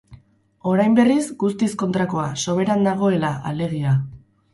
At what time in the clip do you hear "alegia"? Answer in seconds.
3.51-3.93